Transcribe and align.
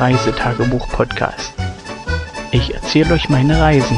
Reisetagebuch-Podcast. 0.00 1.54
Ich 2.50 2.74
erzähle 2.74 3.14
euch 3.14 3.28
meine 3.28 3.60
Reisen. 3.60 3.96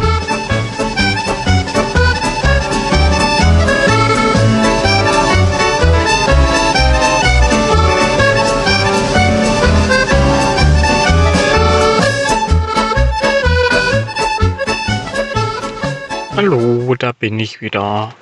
Hallo, 16.36 16.94
da 16.96 17.12
bin 17.12 17.40
ich 17.40 17.62
wieder. 17.62 18.14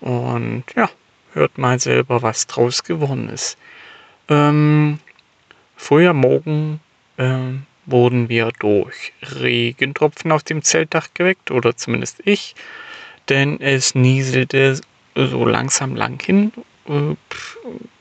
und 0.00 0.64
ja, 0.74 0.88
hört 1.32 1.58
mal 1.58 1.78
selber, 1.78 2.22
was 2.22 2.46
draus 2.46 2.84
geworden 2.84 3.28
ist. 3.28 3.58
Ähm, 4.28 4.98
vorher 5.76 6.14
morgen 6.14 6.80
ähm, 7.18 7.66
wurden 7.86 8.28
wir 8.28 8.50
durch 8.58 9.12
Regentropfen 9.22 10.32
auf 10.32 10.42
dem 10.42 10.62
Zeltdach 10.62 11.08
geweckt, 11.14 11.50
oder 11.50 11.76
zumindest 11.76 12.20
ich, 12.24 12.54
denn 13.28 13.60
es 13.60 13.94
nieselte 13.94 14.80
so 15.14 15.44
langsam 15.44 15.96
lang 15.96 16.22
hin. 16.22 16.52
Äh, 16.88 17.16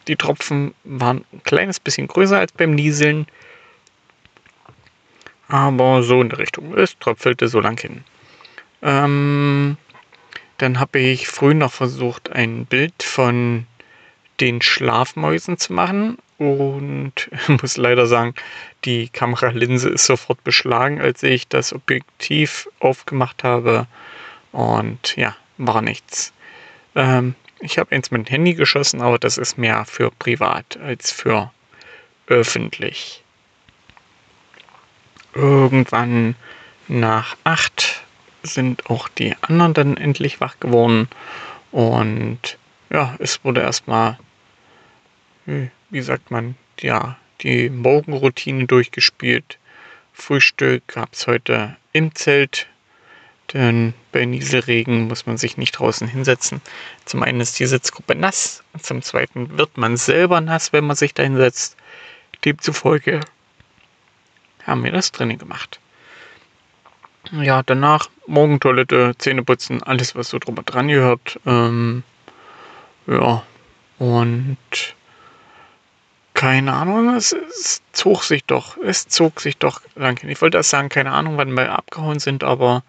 die 0.07 0.15
Tropfen 0.15 0.73
waren 0.83 1.25
ein 1.33 1.41
kleines 1.43 1.79
bisschen 1.79 2.07
größer 2.07 2.37
als 2.39 2.51
beim 2.51 2.75
Nieseln, 2.75 3.27
aber 5.47 6.03
so 6.03 6.21
in 6.21 6.29
der 6.29 6.39
Richtung. 6.39 6.77
Es 6.77 6.97
tröpfelte 6.99 7.47
so 7.47 7.59
lang 7.59 7.79
hin. 7.79 8.03
Ähm, 8.81 9.77
dann 10.57 10.79
habe 10.79 10.99
ich 10.99 11.27
früh 11.27 11.53
noch 11.53 11.73
versucht, 11.73 12.31
ein 12.31 12.65
Bild 12.65 13.03
von 13.03 13.67
den 14.39 14.61
Schlafmäusen 14.61 15.57
zu 15.57 15.73
machen 15.73 16.17
und 16.37 17.13
muss 17.47 17.77
leider 17.77 18.05
sagen, 18.05 18.35
die 18.83 19.09
Kameralinse 19.09 19.89
ist 19.89 20.05
sofort 20.05 20.43
beschlagen, 20.43 21.01
als 21.01 21.23
ich 21.23 21.47
das 21.47 21.73
Objektiv 21.73 22.69
aufgemacht 22.79 23.43
habe. 23.43 23.87
Und 24.51 25.15
ja, 25.15 25.35
war 25.57 25.81
nichts. 25.81 26.33
Ähm, 26.95 27.35
ich 27.59 27.77
habe 27.77 27.95
eins 27.95 28.11
mit 28.11 28.27
dem 28.27 28.31
Handy 28.31 28.53
geschossen, 28.53 29.01
aber 29.01 29.19
das 29.19 29.37
ist 29.37 29.57
mehr 29.57 29.85
für 29.85 30.11
privat 30.11 30.77
als 30.77 31.11
für 31.11 31.51
öffentlich. 32.27 33.23
Irgendwann 35.33 36.35
nach 36.87 37.35
acht 37.43 38.03
sind 38.43 38.89
auch 38.89 39.09
die 39.09 39.35
anderen 39.41 39.73
dann 39.73 39.97
endlich 39.97 40.39
wach 40.39 40.59
geworden. 40.59 41.09
Und 41.71 42.57
ja, 42.89 43.15
es 43.19 43.43
wurde 43.43 43.61
erstmal 43.61 44.17
wie 45.45 46.01
sagt 46.01 46.31
man, 46.31 46.55
ja, 46.79 47.17
die 47.41 47.69
Morgenroutine 47.69 48.65
durchgespielt. 48.65 49.59
Frühstück 50.13 50.87
gab 50.87 51.13
es 51.13 51.27
heute 51.27 51.75
im 51.93 52.15
Zelt, 52.15 52.67
denn 53.53 53.93
bei 54.11 54.25
Nieselregen 54.25 55.07
muss 55.07 55.25
man 55.25 55.37
sich 55.37 55.57
nicht 55.57 55.73
draußen 55.73 56.07
hinsetzen. 56.07 56.61
Zum 57.05 57.23
einen 57.23 57.41
ist 57.41 57.59
die 57.59 57.65
Sitzgruppe 57.65 58.15
nass, 58.15 58.63
zum 58.81 59.01
zweiten 59.01 59.57
wird 59.57 59.77
man 59.77 59.97
selber 59.97 60.41
nass, 60.41 60.73
wenn 60.73 60.85
man 60.85 60.95
sich 60.95 61.13
da 61.13 61.23
hinsetzt. 61.23 61.77
Demzufolge 62.43 63.21
haben 64.65 64.83
wir 64.83 64.91
das 64.91 65.11
drinnen 65.11 65.37
gemacht. 65.37 65.79
Ja, 67.31 67.63
danach 67.63 68.09
Morgentoilette, 68.27 69.15
Zähneputzen, 69.17 69.81
alles 69.81 70.15
was 70.15 70.29
so 70.29 70.39
drüber 70.39 70.63
dran 70.63 70.87
gehört. 70.87 71.39
Ähm, 71.45 72.03
ja, 73.07 73.43
und 73.97 74.57
keine 76.33 76.73
Ahnung, 76.73 77.15
es, 77.15 77.31
es, 77.31 77.81
zog 77.93 78.23
sich 78.23 78.43
doch, 78.43 78.77
es 78.77 79.07
zog 79.07 79.39
sich 79.39 79.57
doch 79.57 79.81
lang 79.95 80.19
hin. 80.19 80.29
Ich 80.29 80.41
wollte 80.41 80.57
erst 80.57 80.69
sagen, 80.69 80.89
keine 80.89 81.11
Ahnung, 81.11 81.37
wann 81.37 81.55
wir 81.55 81.71
abgehauen 81.71 82.19
sind, 82.19 82.43
aber 82.43 82.83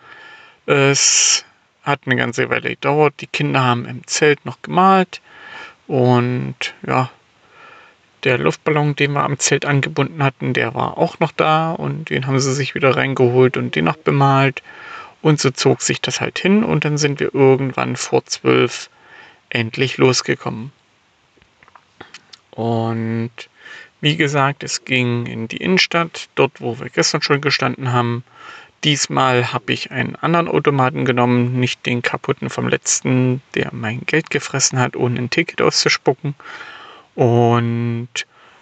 es 0.67 1.45
hat 1.83 2.01
eine 2.07 2.17
ganze 2.17 2.51
Weile 2.51 2.71
gedauert. 2.71 3.15
Die 3.21 3.27
Kinder 3.27 3.63
haben 3.63 3.87
im 3.87 4.07
Zelt 4.07 4.45
noch 4.45 4.61
gemalt 4.63 5.21
und 5.87 6.75
ja, 6.87 7.11
der 8.25 8.39
Luftballon, 8.39 8.97
den 8.97 9.13
wir 9.13 9.23
am 9.23 9.39
Zelt 9.39 9.65
angebunden 9.65 10.23
hatten, 10.23 10.53
der 10.53 10.75
war 10.75 10.99
auch 10.99 11.21
noch 11.21 11.31
da 11.31 11.73
und 11.73 12.11
den 12.11 12.27
haben 12.27 12.41
sie 12.41 12.55
sich 12.55 12.75
wieder 12.75 12.97
reingeholt 12.97 13.57
und 13.57 13.77
den 13.77 13.85
noch 13.85 13.97
bemalt. 13.97 14.63
Und 15.23 15.41
so 15.41 15.51
zog 15.51 15.83
sich 15.83 16.01
das 16.01 16.21
halt 16.21 16.39
hin 16.39 16.65
und 16.65 16.85
dann 16.85 16.99
sind 16.99 17.21
wir 17.21 17.35
irgendwann 17.35 17.97
vor 17.97 18.25
zwölf 18.27 18.91
endlich 19.49 19.97
losgekommen. 19.97 20.73
Und 22.51 23.31
wie 24.01 24.17
gesagt, 24.17 24.63
es 24.63 24.85
ging 24.85 25.27
in 25.27 25.49
die 25.49 25.57
Innenstadt, 25.59 26.29
dort 26.35 26.61
wo 26.61 26.79
wir 26.79 26.91
gestern 26.91 27.23
schon 27.23 27.41
gestanden 27.41 27.93
haben. 27.93 28.25
Diesmal 28.85 29.53
habe 29.53 29.73
ich 29.73 29.91
einen 29.91 30.17
anderen 30.17 30.49
Automaten 30.49 31.05
genommen, 31.05 31.59
nicht 31.59 31.87
den 31.87 32.03
kaputten 32.03 32.51
vom 32.51 32.69
letzten, 32.69 33.43
der 33.55 33.71
mein 33.73 34.03
Geld 34.07 34.31
gefressen 34.31 34.79
hat, 34.79 34.97
ohne 34.97 35.19
ein 35.19 35.31
Ticket 35.31 35.61
auszuspucken. 35.63 36.35
Und 37.15 38.09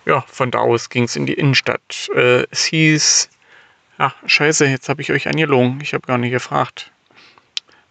ja, 0.06 0.22
von 0.22 0.50
da 0.50 0.60
aus 0.60 0.88
ging 0.88 1.04
es 1.04 1.16
in 1.16 1.26
die 1.26 1.34
Innenstadt. 1.34 2.08
Äh, 2.14 2.46
es 2.50 2.64
hieß, 2.64 3.28
ach 3.98 4.14
scheiße, 4.24 4.66
jetzt 4.66 4.88
habe 4.88 5.02
ich 5.02 5.12
euch 5.12 5.28
angelogen, 5.28 5.80
ich 5.82 5.94
habe 5.94 6.06
gar 6.06 6.18
nicht 6.18 6.30
gefragt. 6.30 6.90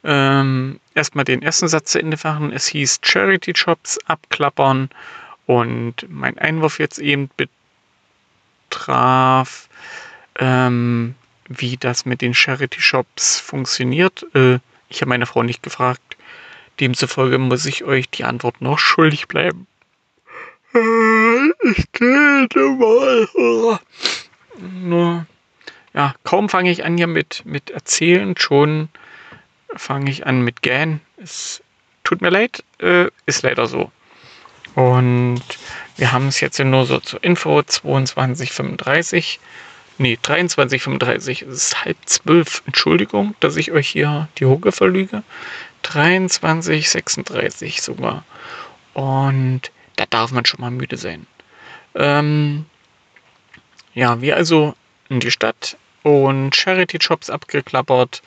Ähm, 0.03 0.79
erstmal 0.95 1.25
den 1.25 1.41
ersten 1.41 1.67
Satz 1.67 1.91
zu 1.91 1.99
Ende 1.99 2.17
machen. 2.23 2.51
Es 2.51 2.67
hieß 2.67 2.99
Charity 3.03 3.53
Shops 3.55 3.99
abklappern 4.05 4.89
und 5.45 6.05
mein 6.09 6.37
Einwurf 6.37 6.79
jetzt 6.79 6.99
eben 6.99 7.29
betraf, 8.69 9.69
ähm, 10.39 11.15
wie 11.57 11.77
das 11.77 12.05
mit 12.05 12.21
den 12.21 12.33
Charity-Shops 12.33 13.39
funktioniert. 13.39 14.25
Äh, 14.33 14.59
ich 14.89 15.01
habe 15.01 15.09
meine 15.09 15.25
Frau 15.25 15.43
nicht 15.43 15.63
gefragt. 15.63 16.17
Demzufolge 16.79 17.37
muss 17.37 17.65
ich 17.65 17.83
euch 17.83 18.09
die 18.09 18.23
Antwort 18.23 18.61
noch 18.61 18.79
schuldig 18.79 19.27
bleiben. 19.27 19.67
Äh, 20.73 21.69
ich 21.69 21.85
täte 21.91 22.59
mal. 22.59 23.27
Nur, 24.59 25.25
ja, 25.93 26.15
kaum 26.23 26.49
fange 26.49 26.71
ich 26.71 26.83
an 26.83 26.97
hier 26.97 27.07
mit, 27.07 27.43
mit 27.45 27.69
Erzählen, 27.69 28.35
schon 28.37 28.89
fange 29.75 30.09
ich 30.09 30.25
an 30.25 30.41
mit 30.41 30.61
Gähnen. 30.61 31.01
Es 31.17 31.61
tut 32.03 32.21
mir 32.21 32.29
leid, 32.29 32.63
äh, 32.79 33.07
ist 33.25 33.43
leider 33.43 33.67
so. 33.67 33.91
Und 34.75 35.43
wir 35.97 36.11
haben 36.11 36.27
es 36.27 36.39
jetzt 36.39 36.59
nur 36.59 36.85
so 36.85 36.99
zur 36.99 37.23
Info 37.23 37.61
2235. 37.61 39.39
Nee, 39.97 40.17
2335 40.21 41.43
es 41.43 41.65
ist 41.65 41.85
halb 41.85 41.97
zwölf. 42.05 42.63
Entschuldigung, 42.65 43.35
dass 43.39 43.55
ich 43.57 43.71
euch 43.71 43.87
hier 43.89 44.27
die 44.39 44.45
Hucke 44.45 44.71
verlüge. 44.71 45.23
2336 45.83 47.81
sogar. 47.81 48.23
Und 48.93 49.71
da 49.95 50.05
darf 50.09 50.31
man 50.31 50.45
schon 50.45 50.61
mal 50.61 50.71
müde 50.71 50.97
sein. 50.97 51.27
Ähm, 51.95 52.65
ja, 53.93 54.21
wir 54.21 54.35
also 54.35 54.73
in 55.09 55.19
die 55.19 55.31
Stadt 55.31 55.77
und 56.01 56.55
Charity-Shops 56.55 57.29
abgeklappert. 57.29 58.23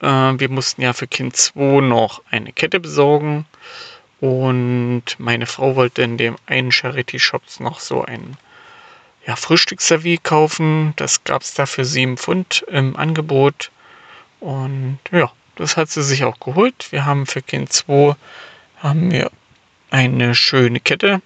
Äh, 0.00 0.06
wir 0.06 0.50
mussten 0.50 0.82
ja 0.82 0.92
für 0.92 1.06
Kind 1.06 1.36
2 1.36 1.80
noch 1.80 2.22
eine 2.30 2.52
Kette 2.52 2.78
besorgen. 2.80 3.46
Und 4.20 5.04
meine 5.18 5.46
Frau 5.46 5.76
wollte 5.76 6.02
in 6.02 6.18
dem 6.18 6.36
einen 6.46 6.72
Charity-Shops 6.72 7.60
noch 7.60 7.80
so 7.80 8.04
ein 8.04 8.36
ja, 9.26 9.36
Frühstücksservie 9.36 10.18
kaufen. 10.18 10.92
Das 10.96 11.24
gab 11.24 11.42
es 11.42 11.54
da 11.54 11.66
für 11.66 11.84
7 11.84 12.16
Pfund 12.16 12.64
im 12.68 12.96
Angebot. 12.96 13.70
Und 14.40 14.98
ja, 15.10 15.30
das 15.56 15.76
hat 15.76 15.90
sie 15.90 16.02
sich 16.02 16.24
auch 16.24 16.38
geholt. 16.38 16.88
Wir 16.90 17.04
haben 17.04 17.26
für 17.26 17.42
Kind 17.42 17.72
2 17.72 18.14
haben 18.78 19.10
wir 19.10 19.30
eine 19.90 20.34
schöne 20.34 20.80
Kette 20.80 21.20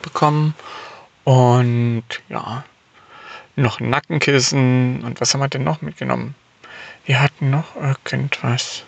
bekommen. 0.00 0.54
Und 1.24 2.04
ja, 2.28 2.64
noch 3.56 3.80
ein 3.80 3.90
Nackenkissen. 3.90 5.02
Und 5.04 5.20
was 5.20 5.34
haben 5.34 5.40
wir 5.40 5.48
denn 5.48 5.64
noch 5.64 5.82
mitgenommen? 5.82 6.34
Wir 7.04 7.20
hatten 7.20 7.50
noch 7.50 7.76
irgendwas 7.76 8.84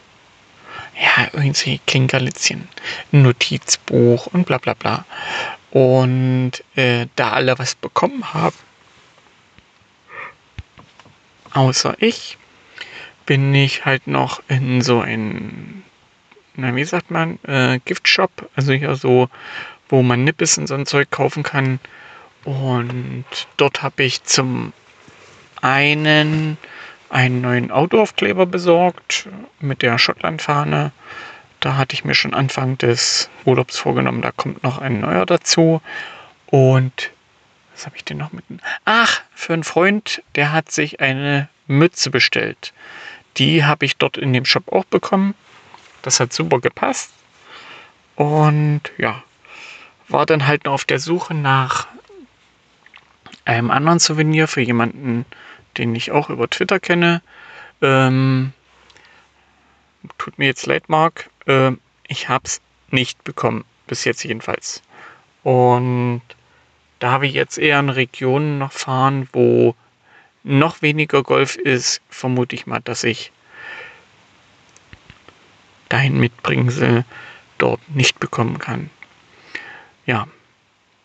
ja, 0.96 1.28
irgendwie 1.32 1.81
Klinkerlitzchen, 1.86 2.69
Notizbuch 3.10 4.26
und 4.28 4.46
bla 4.46 4.58
bla 4.58 4.75
bla. 4.75 5.04
Und 5.74 6.52
äh, 6.76 7.08
da 7.16 7.32
alle 7.32 7.58
was 7.58 7.74
bekommen 7.74 8.32
haben, 8.32 8.54
außer 11.52 11.96
ich, 11.98 12.38
bin 13.26 13.52
ich 13.52 13.84
halt 13.84 14.06
noch 14.06 14.40
in 14.46 14.82
so 14.82 15.00
ein, 15.00 15.82
na 16.54 16.76
wie 16.76 16.84
sagt 16.84 17.10
man, 17.10 17.40
äh, 17.42 17.80
Giftshop, 17.84 18.48
also 18.54 18.72
hier 18.72 18.94
so, 18.94 19.28
wo 19.88 20.04
man 20.04 20.22
Nippes 20.22 20.58
und 20.58 20.68
so 20.68 20.76
ein 20.76 20.86
Zeug 20.86 21.10
kaufen 21.10 21.42
kann. 21.42 21.80
Und 22.44 23.24
dort 23.56 23.82
habe 23.82 24.04
ich 24.04 24.22
zum 24.22 24.72
einen 25.60 26.56
einen 27.10 27.40
neuen 27.40 27.72
Autoaufkleber 27.72 28.46
besorgt 28.46 29.28
mit 29.58 29.82
der 29.82 29.98
Schottlandfahne. 29.98 30.92
Da 31.64 31.78
hatte 31.78 31.94
ich 31.94 32.05
mir 32.05 32.12
schon 32.14 32.34
Anfang 32.34 32.76
des 32.76 33.31
Urlaubs 33.46 33.78
vorgenommen, 33.78 34.20
da 34.20 34.32
kommt 34.32 34.62
noch 34.62 34.76
ein 34.76 35.00
neuer 35.00 35.25
dazu. 35.25 35.81
Und 36.44 37.11
was 37.72 37.87
habe 37.87 37.96
ich 37.96 38.05
denn 38.05 38.19
noch 38.19 38.32
mit? 38.32 38.44
Ach, 38.84 39.22
für 39.34 39.55
einen 39.55 39.64
Freund, 39.64 40.22
der 40.34 40.52
hat 40.52 40.70
sich 40.70 41.00
eine 41.00 41.49
Mütze 41.66 42.11
bestellt. 42.11 42.75
Die 43.38 43.64
habe 43.64 43.87
ich 43.87 43.96
dort 43.96 44.19
in 44.19 44.34
dem 44.34 44.44
Shop 44.44 44.70
auch 44.70 44.84
bekommen. 44.84 45.34
Das 46.02 46.20
hat 46.20 46.34
super 46.34 46.61
gepasst. 46.61 47.11
Und 48.14 48.82
ja, 48.99 49.22
war 50.08 50.26
dann 50.26 50.46
halt 50.46 50.67
noch 50.67 50.75
auf 50.75 50.84
der 50.84 50.99
Suche 50.99 51.32
nach 51.32 51.87
einem 53.46 53.70
anderen 53.70 54.00
Souvenir 54.00 54.49
für 54.49 54.60
jemanden, 54.60 55.25
den 55.78 55.94
ich 55.94 56.12
auch 56.12 56.28
über 56.28 56.50
Twitter 56.50 56.78
kenne. 56.78 57.22
Ähm, 57.81 58.52
tut 60.19 60.38
mir 60.38 60.44
jetzt 60.44 60.67
leid, 60.67 60.90
Marc. 60.90 61.31
Äh, 61.46 61.73
ich 62.06 62.29
habe 62.29 62.44
es 62.44 62.61
nicht 62.91 63.25
bekommen, 63.25 63.64
bis 63.87 64.05
jetzt 64.05 64.25
jedenfalls. 64.25 64.82
Und 65.43 66.23
da 66.99 67.11
habe 67.11 67.26
ich 67.26 67.35
jetzt 67.35 67.58
eher 67.58 67.79
in 67.81 67.91
Regionen 67.91 68.58
noch 68.58 68.73
fahren, 68.73 69.29
wo 69.32 69.75
noch 70.43 70.82
weniger 70.82 71.23
Golf 71.23 71.56
ist, 71.56 72.00
vermute 72.08 72.55
ich 72.55 72.67
mal, 72.67 72.81
dass 72.81 73.05
ich 73.05 73.32
dahin 75.88 76.19
Mitbringsel 76.19 77.05
dort 77.58 77.81
nicht 77.94 78.20
bekommen 78.20 78.58
kann. 78.58 78.91
Ja, 80.06 80.26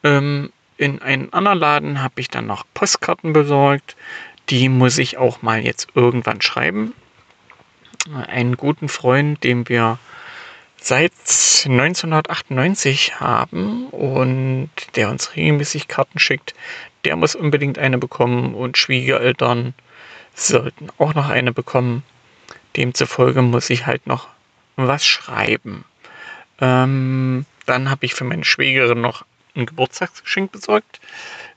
ähm, 0.03 0.51
in 0.77 1.01
einen 1.01 1.33
anderen 1.33 1.59
Laden 1.59 2.01
habe 2.01 2.21
ich 2.21 2.29
dann 2.29 2.47
noch 2.47 2.65
Postkarten 2.73 3.33
besorgt. 3.33 3.95
Die 4.49 4.69
muss 4.69 4.97
ich 4.97 5.17
auch 5.17 5.41
mal 5.41 5.63
jetzt 5.63 5.89
irgendwann 5.95 6.41
schreiben. 6.41 6.93
Einen 8.27 8.57
guten 8.57 8.89
Freund, 8.89 9.43
den 9.43 9.67
wir 9.69 9.99
seit 10.81 11.11
1998 11.65 13.19
haben 13.19 13.87
und 13.87 14.69
der 14.95 15.09
uns 15.09 15.35
regelmäßig 15.35 15.87
Karten 15.87 16.19
schickt, 16.19 16.55
der 17.05 17.15
muss 17.15 17.35
unbedingt 17.35 17.77
eine 17.77 17.97
bekommen 17.97 18.53
und 18.53 18.77
Schwiegereltern 18.77 19.73
sollten 20.33 20.89
auch 20.97 21.13
noch 21.13 21.29
eine 21.29 21.51
bekommen. 21.53 22.03
Demzufolge 22.75 23.41
muss 23.41 23.69
ich 23.69 23.85
halt 23.85 24.07
noch 24.07 24.27
was 24.75 25.05
schreiben. 25.05 25.85
Ähm, 26.61 27.45
dann 27.65 27.89
habe 27.89 28.05
ich 28.05 28.13
für 28.13 28.23
meine 28.23 28.45
Schwägerin 28.45 29.01
noch 29.01 29.25
ein 29.55 29.65
Geburtstagsgeschenk 29.65 30.51
besorgt. 30.51 30.99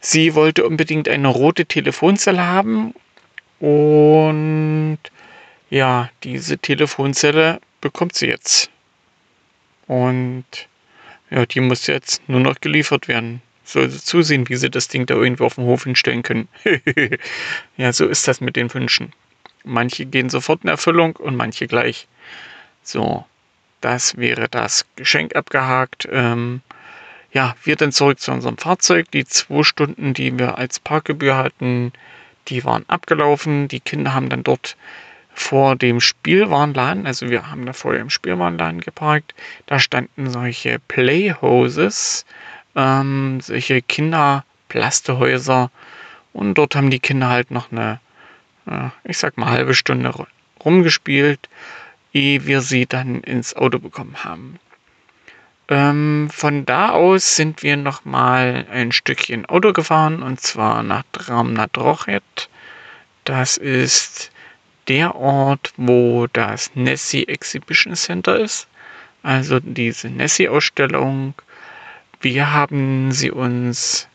Sie 0.00 0.34
wollte 0.34 0.66
unbedingt 0.66 1.08
eine 1.08 1.28
rote 1.28 1.66
Telefonzelle 1.66 2.44
haben 2.44 2.94
und 3.60 4.98
ja, 5.70 6.10
diese 6.24 6.58
Telefonzelle 6.58 7.60
bekommt 7.80 8.14
sie 8.14 8.26
jetzt. 8.26 8.70
Und 9.86 10.44
ja, 11.30 11.46
die 11.46 11.60
muss 11.60 11.86
jetzt 11.86 12.28
nur 12.28 12.40
noch 12.40 12.60
geliefert 12.60 13.08
werden. 13.08 13.42
Sie 13.64 13.88
zusehen, 13.88 14.48
wie 14.48 14.56
sie 14.56 14.70
das 14.70 14.88
Ding 14.88 15.06
da 15.06 15.14
irgendwo 15.14 15.46
auf 15.46 15.54
dem 15.54 15.64
Hof 15.64 15.84
hinstellen 15.84 16.22
können. 16.22 16.48
ja, 17.76 17.92
so 17.92 18.06
ist 18.06 18.28
das 18.28 18.40
mit 18.40 18.56
den 18.56 18.72
Wünschen. 18.72 19.12
Manche 19.64 20.04
gehen 20.04 20.28
sofort 20.28 20.64
in 20.64 20.68
Erfüllung 20.68 21.16
und 21.16 21.36
manche 21.36 21.66
gleich. 21.66 22.08
So, 22.82 23.24
das 23.80 24.16
wäre 24.16 24.48
das 24.48 24.84
Geschenk 24.96 25.36
abgehakt. 25.36 26.08
Ähm, 26.10 26.60
ja, 27.32 27.54
wir 27.64 27.76
dann 27.76 27.92
zurück 27.92 28.20
zu 28.20 28.32
unserem 28.32 28.58
Fahrzeug. 28.58 29.10
Die 29.12 29.24
zwei 29.24 29.62
Stunden, 29.62 30.14
die 30.14 30.38
wir 30.38 30.58
als 30.58 30.80
Parkgebühr 30.80 31.36
hatten, 31.36 31.92
die 32.48 32.64
waren 32.64 32.84
abgelaufen. 32.88 33.68
Die 33.68 33.80
Kinder 33.80 34.12
haben 34.12 34.28
dann 34.28 34.42
dort 34.42 34.76
vor 35.34 35.76
dem 35.76 36.00
Spielwarenladen, 36.00 37.06
also 37.06 37.30
wir 37.30 37.50
haben 37.50 37.66
da 37.66 37.72
vorher 37.72 38.00
im 38.00 38.10
Spielwarenladen 38.10 38.80
geparkt, 38.80 39.34
da 39.66 39.78
standen 39.78 40.30
solche 40.30 40.78
Playhoses, 40.78 42.26
ähm, 42.76 43.40
solche 43.40 43.82
Kinderplastehäuser 43.82 45.70
und 46.32 46.54
dort 46.54 46.76
haben 46.76 46.90
die 46.90 47.00
Kinder 47.00 47.28
halt 47.28 47.50
noch 47.50 47.72
eine, 47.72 48.00
äh, 48.66 48.88
ich 49.04 49.18
sag 49.18 49.36
mal, 49.38 49.50
halbe 49.50 49.74
Stunde 49.74 50.12
rumgespielt, 50.64 51.48
ehe 52.12 52.46
wir 52.46 52.60
sie 52.60 52.86
dann 52.86 53.20
ins 53.22 53.56
Auto 53.56 53.78
bekommen 53.78 54.24
haben. 54.24 54.58
Ähm, 55.68 56.28
von 56.30 56.66
da 56.66 56.90
aus 56.90 57.36
sind 57.36 57.62
wir 57.62 57.76
nochmal 57.76 58.66
ein 58.70 58.92
Stückchen 58.92 59.46
Auto 59.46 59.72
gefahren 59.72 60.22
und 60.22 60.40
zwar 60.40 60.82
nach 60.82 61.04
Dramnadrochet. 61.12 62.50
Das 63.24 63.56
ist 63.56 64.31
der 64.88 65.14
Ort, 65.14 65.72
wo 65.76 66.26
das 66.32 66.70
Nessie 66.74 67.28
Exhibition 67.28 67.94
Center 67.94 68.38
ist. 68.38 68.68
Also 69.22 69.60
diese 69.60 70.08
Nessie-Ausstellung. 70.08 71.34
Wir 72.20 72.52
haben 72.52 73.12
sie 73.12 73.30
uns 73.30 74.08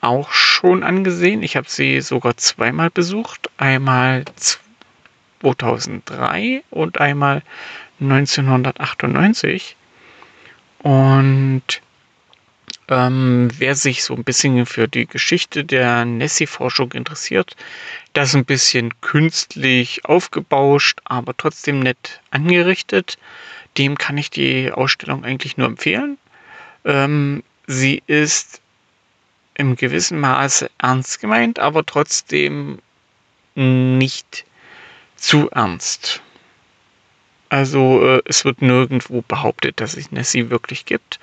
auch 0.00 0.32
schon 0.32 0.82
angesehen. 0.82 1.42
Ich 1.42 1.56
habe 1.56 1.68
sie 1.68 2.00
sogar 2.00 2.36
zweimal 2.36 2.90
besucht. 2.90 3.50
Einmal 3.56 4.24
2003 5.40 6.62
und 6.70 7.00
einmal 7.00 7.42
1998. 8.00 9.76
Und 10.78 11.62
ähm, 12.90 13.48
wer 13.56 13.76
sich 13.76 14.02
so 14.02 14.14
ein 14.14 14.24
bisschen 14.24 14.66
für 14.66 14.88
die 14.88 15.06
Geschichte 15.06 15.64
der 15.64 16.04
Nessie-Forschung 16.04 16.92
interessiert, 16.92 17.56
das 18.12 18.34
ein 18.34 18.44
bisschen 18.44 19.00
künstlich 19.00 20.04
aufgebauscht, 20.04 20.98
aber 21.04 21.36
trotzdem 21.36 21.78
nett 21.78 22.20
angerichtet, 22.30 23.16
dem 23.78 23.96
kann 23.96 24.18
ich 24.18 24.30
die 24.30 24.72
Ausstellung 24.72 25.24
eigentlich 25.24 25.56
nur 25.56 25.68
empfehlen. 25.68 26.18
Ähm, 26.84 27.44
sie 27.68 28.02
ist 28.08 28.60
im 29.54 29.76
gewissen 29.76 30.18
Maße 30.18 30.68
ernst 30.78 31.20
gemeint, 31.20 31.60
aber 31.60 31.86
trotzdem 31.86 32.80
nicht 33.54 34.44
zu 35.14 35.48
ernst. 35.50 36.22
Also 37.50 38.04
äh, 38.04 38.22
es 38.24 38.44
wird 38.44 38.62
nirgendwo 38.62 39.22
behauptet, 39.22 39.80
dass 39.80 39.96
es 39.96 40.12
Nessie 40.12 40.50
wirklich 40.50 40.86
gibt 40.86 41.20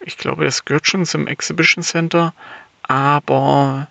ich 0.02 0.18
glaube, 0.18 0.46
das 0.46 0.66
gehört 0.66 0.88
schon 0.88 1.06
zum 1.06 1.28
Exhibition 1.28 1.84
Center, 1.84 2.34
aber 2.84 3.88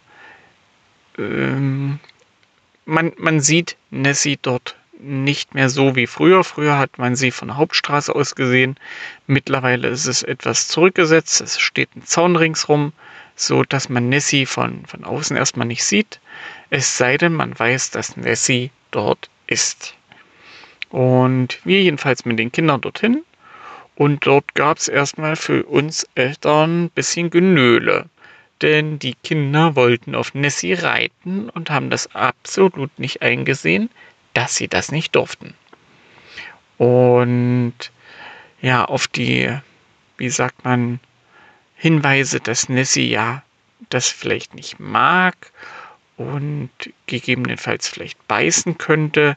ähm, 1.18 2.00
man, 2.84 3.12
man 3.16 3.40
sieht 3.40 3.76
Nessie 3.90 4.38
dort 4.40 4.76
nicht 5.00 5.54
mehr 5.54 5.68
so 5.68 5.96
wie 5.96 6.06
früher. 6.06 6.44
Früher 6.44 6.78
hat 6.78 6.98
man 6.98 7.16
sie 7.16 7.30
von 7.30 7.48
der 7.48 7.56
Hauptstraße 7.56 8.14
aus 8.14 8.34
gesehen. 8.34 8.76
Mittlerweile 9.26 9.88
ist 9.88 10.06
es 10.06 10.22
etwas 10.22 10.68
zurückgesetzt. 10.68 11.40
Es 11.40 11.58
steht 11.58 11.94
ein 11.94 12.04
Zaun 12.04 12.36
ringsrum, 12.36 12.92
so 13.36 13.62
dass 13.64 13.88
man 13.88 14.08
Nessie 14.08 14.46
von, 14.46 14.86
von 14.86 15.04
außen 15.04 15.36
erstmal 15.36 15.66
nicht 15.66 15.84
sieht. 15.84 16.20
Es 16.70 16.96
sei 16.96 17.16
denn, 17.16 17.34
man 17.34 17.58
weiß, 17.58 17.90
dass 17.90 18.16
Nessie 18.16 18.70
dort 18.90 19.28
ist. 19.46 19.94
Und 20.90 21.58
wir 21.64 21.82
jedenfalls 21.82 22.24
mit 22.24 22.38
den 22.38 22.52
Kindern 22.52 22.80
dorthin. 22.80 23.24
Und 23.96 24.26
dort 24.26 24.54
gab 24.54 24.78
es 24.78 24.88
erstmal 24.88 25.36
für 25.36 25.64
uns 25.64 26.06
Eltern 26.14 26.84
ein 26.84 26.90
bisschen 26.90 27.30
Genöle. 27.30 28.06
Denn 28.62 28.98
die 28.98 29.14
Kinder 29.14 29.76
wollten 29.76 30.14
auf 30.14 30.34
Nessie 30.34 30.74
reiten 30.74 31.50
und 31.50 31.70
haben 31.70 31.90
das 31.90 32.14
absolut 32.14 32.98
nicht 32.98 33.22
eingesehen, 33.22 33.90
dass 34.34 34.56
sie 34.56 34.68
das 34.68 34.92
nicht 34.92 35.14
durften. 35.14 35.54
Und 36.76 37.74
ja, 38.60 38.84
auf 38.84 39.08
die, 39.08 39.56
wie 40.16 40.30
sagt 40.30 40.64
man, 40.64 41.00
Hinweise, 41.76 42.40
dass 42.40 42.68
Nessie 42.68 43.10
ja 43.10 43.42
das 43.90 44.08
vielleicht 44.08 44.54
nicht 44.54 44.80
mag 44.80 45.34
und 46.16 46.70
gegebenenfalls 47.06 47.88
vielleicht 47.88 48.26
beißen 48.28 48.78
könnte, 48.78 49.36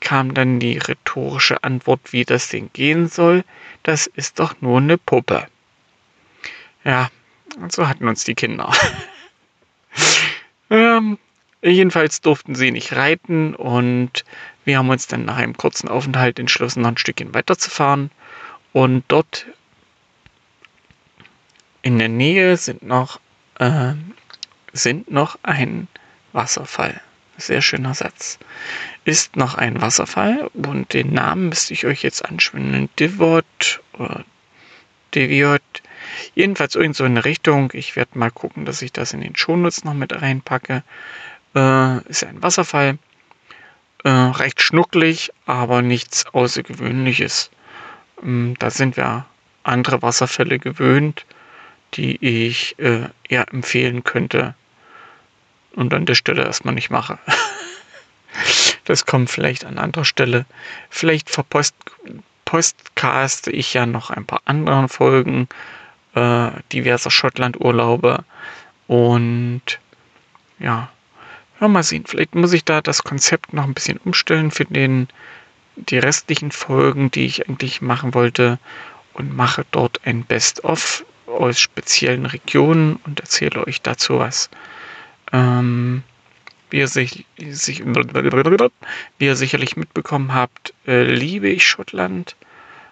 kam 0.00 0.34
dann 0.34 0.60
die 0.60 0.78
rhetorische 0.78 1.62
Antwort, 1.64 2.12
wie 2.12 2.24
das 2.24 2.48
denn 2.48 2.70
gehen 2.72 3.08
soll. 3.08 3.44
Das 3.82 4.06
ist 4.06 4.38
doch 4.38 4.60
nur 4.60 4.78
eine 4.78 4.98
Puppe. 4.98 5.46
Ja, 6.84 7.10
und 7.58 7.72
so 7.72 7.88
hatten 7.88 8.06
uns 8.06 8.24
die 8.24 8.34
Kinder. 8.34 8.72
ähm, 10.70 11.18
jedenfalls 11.62 12.20
durften 12.20 12.54
sie 12.54 12.70
nicht 12.70 12.94
reiten 12.94 13.54
und 13.54 14.24
wir 14.64 14.78
haben 14.78 14.90
uns 14.90 15.06
dann 15.06 15.24
nach 15.24 15.38
einem 15.38 15.56
kurzen 15.56 15.88
Aufenthalt 15.88 16.38
entschlossen, 16.38 16.82
noch 16.82 16.90
ein 16.90 16.98
Stückchen 16.98 17.34
weiterzufahren. 17.34 18.10
Und 18.72 19.04
dort 19.08 19.46
in 21.82 21.98
der 21.98 22.08
Nähe 22.08 22.56
sind 22.56 22.82
noch, 22.82 23.20
äh, 23.58 23.94
sind 24.72 25.10
noch 25.10 25.38
ein 25.42 25.88
Wasserfall. 26.32 27.00
Sehr 27.38 27.62
schöner 27.62 27.94
Satz. 27.94 28.38
Ist 29.04 29.36
noch 29.36 29.54
ein 29.54 29.80
Wasserfall 29.80 30.50
und 30.52 30.92
den 30.92 31.14
Namen 31.14 31.48
müsste 31.48 31.72
ich 31.72 31.86
euch 31.86 32.02
jetzt 32.02 32.24
anschwimmen. 32.24 32.90
Divot 32.98 33.80
oder 33.94 34.24
Deviot. 35.14 35.62
Jedenfalls 36.34 36.74
irgend 36.74 36.96
so 36.96 37.04
in 37.04 37.12
eine 37.12 37.24
Richtung. 37.24 37.70
Ich 37.74 37.96
werde 37.96 38.18
mal 38.18 38.30
gucken, 38.30 38.64
dass 38.64 38.82
ich 38.82 38.92
das 38.92 39.12
in 39.12 39.20
den 39.20 39.36
Shownotes 39.36 39.84
noch 39.84 39.94
mit 39.94 40.20
reinpacke. 40.20 40.82
Äh, 41.54 42.02
ist 42.08 42.24
ein 42.24 42.42
Wasserfall. 42.42 42.98
Äh, 44.04 44.10
recht 44.10 44.62
schnucklig, 44.62 45.32
aber 45.46 45.82
nichts 45.82 46.26
Außergewöhnliches. 46.26 47.50
Ähm, 48.22 48.54
da 48.58 48.70
sind 48.70 48.96
wir 48.96 49.26
andere 49.64 50.02
Wasserfälle 50.02 50.58
gewöhnt, 50.58 51.24
die 51.94 52.16
ich 52.24 52.78
äh, 52.78 53.08
eher 53.28 53.52
empfehlen 53.52 54.04
könnte 54.04 54.54
und 55.74 55.92
an 55.94 56.06
der 56.06 56.14
Stelle 56.14 56.44
erstmal 56.44 56.74
nicht 56.74 56.90
mache. 56.90 57.18
das 58.84 59.06
kommt 59.06 59.30
vielleicht 59.30 59.64
an 59.64 59.78
anderer 59.78 60.04
Stelle. 60.04 60.46
Vielleicht 60.90 61.30
verpost 61.30 61.74
postcaste 62.44 63.50
ich 63.50 63.74
ja 63.74 63.84
noch 63.84 64.08
ein 64.08 64.24
paar 64.24 64.40
andere 64.46 64.88
Folgen 64.88 65.48
äh, 66.14 66.50
diverser 66.72 67.10
Schottland-Urlaube 67.10 68.24
und 68.86 69.62
ja, 70.58 70.88
mal 71.66 71.82
sehen. 71.82 72.04
Vielleicht 72.06 72.36
muss 72.36 72.52
ich 72.52 72.64
da 72.64 72.80
das 72.80 73.02
Konzept 73.02 73.52
noch 73.52 73.64
ein 73.64 73.74
bisschen 73.74 73.98
umstellen 73.98 74.52
für 74.52 74.64
den, 74.64 75.08
die 75.74 75.98
restlichen 75.98 76.52
Folgen, 76.52 77.10
die 77.10 77.26
ich 77.26 77.48
eigentlich 77.48 77.82
machen 77.82 78.14
wollte 78.14 78.60
und 79.14 79.36
mache 79.36 79.66
dort 79.72 80.00
ein 80.04 80.24
Best-of 80.24 81.04
aus 81.26 81.58
speziellen 81.60 82.26
Regionen 82.26 83.00
und 83.04 83.20
erzähle 83.20 83.66
euch 83.66 83.82
dazu 83.82 84.18
was. 84.18 84.48
Ähm, 85.32 86.02
wie, 86.70 86.78
ihr 86.78 86.88
sich, 86.88 87.26
sich, 87.38 87.84
wie 87.84 89.24
ihr 89.24 89.36
sicherlich 89.36 89.76
mitbekommen 89.76 90.34
habt, 90.34 90.74
äh, 90.86 91.02
liebe 91.02 91.48
ich 91.48 91.66
Schottland. 91.66 92.36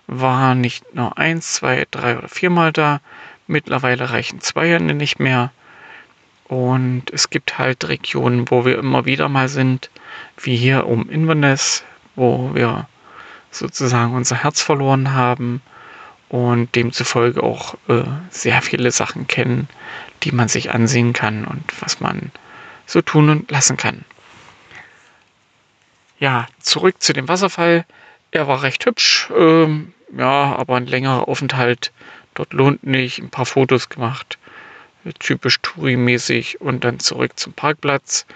War 0.08 0.54
nicht 0.54 0.94
nur 0.94 1.18
eins, 1.18 1.54
zwei, 1.54 1.87
drei 1.90 2.18
oder 2.18 2.28
viermal 2.28 2.73
da. 2.73 3.00
Mittlerweile 3.46 4.11
reichen 4.11 4.40
zwei 4.40 4.66
Jahre 4.66 4.82
nicht 4.82 5.18
mehr. 5.18 5.52
Und 6.49 7.11
es 7.12 7.31
gibt 7.31 7.59
halt 7.59 7.88
Regionen, 7.88 8.50
wo 8.50 8.65
wir 8.65 8.79
immer 8.79 9.05
wieder 9.05 9.29
mal 9.29 9.49
sind, 9.49 9.91
wie 10.38 10.57
hier 10.57 10.87
um 10.87 11.11
Inverness, 11.11 11.85
wo 12.15 12.55
wir 12.55 12.88
sozusagen 13.50 14.15
unser 14.15 14.37
Herz 14.37 14.61
verloren 14.61 15.12
haben 15.12 15.61
und 16.29 16.75
demzufolge 16.75 17.43
auch 17.43 17.75
äh, 17.88 18.05
sehr 18.31 18.62
viele 18.62 18.91
Sachen 18.91 19.26
kennen, 19.26 19.69
die 20.23 20.33
man 20.33 20.49
sich 20.49 20.71
ansehen 20.73 21.12
kann 21.12 21.45
und 21.45 21.65
was 21.81 22.00
man 22.00 22.31
so 22.87 23.03
tun 23.03 23.31
und 23.31 23.50
lassen 23.50 23.76
kann. 23.76 24.05
Ja, 26.19 26.47
zurück 26.61 27.03
zu 27.03 27.12
dem 27.12 27.29
Wasserfall. 27.29 27.85
Er 28.31 28.49
war 28.49 28.62
recht 28.62 28.87
hübsch, 28.87 29.29
ähm, 29.37 29.93
ja, 30.17 30.55
aber 30.57 30.76
ein 30.76 30.87
längerer 30.87 31.29
Aufenthalt 31.29 31.93
dort 32.35 32.53
lohnt 32.53 32.85
nicht. 32.85 33.19
Ein 33.19 33.31
paar 33.31 33.47
Fotos 33.47 33.88
gemacht, 33.88 34.38
typisch 35.15 35.61
Touri-mäßig 35.61 36.61
und 36.61 36.85
dann 36.85 36.99
zurück 36.99 37.39
zum 37.39 37.53
Parkplatz. 37.53 38.27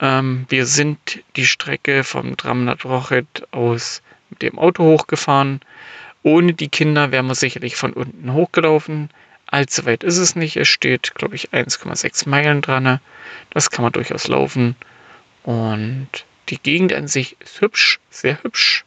Ähm, 0.00 0.46
wir 0.48 0.66
sind 0.66 0.98
die 1.36 1.46
Strecke 1.46 2.04
vom 2.04 2.36
Dramnat 2.36 2.84
aus 3.50 4.02
mit 4.30 4.42
dem 4.42 4.58
Auto 4.58 4.84
hochgefahren. 4.84 5.60
Ohne 6.22 6.52
die 6.52 6.68
Kinder 6.68 7.12
wären 7.12 7.26
wir 7.26 7.34
sicherlich 7.34 7.76
von 7.76 7.92
unten 7.92 8.32
hochgelaufen. 8.32 9.10
Allzu 9.46 9.84
weit 9.86 10.04
ist 10.04 10.18
es 10.18 10.36
nicht. 10.36 10.56
Es 10.56 10.68
steht, 10.68 11.14
glaube 11.14 11.34
ich, 11.34 11.50
1,6 11.50 12.28
Meilen 12.28 12.60
dran. 12.60 13.00
Das 13.50 13.70
kann 13.70 13.82
man 13.82 13.92
durchaus 13.92 14.28
laufen. 14.28 14.76
Und 15.42 16.08
die 16.48 16.58
Gegend 16.58 16.92
an 16.92 17.08
sich 17.08 17.36
ist 17.40 17.60
hübsch, 17.60 17.98
sehr 18.10 18.42
hübsch. 18.42 18.84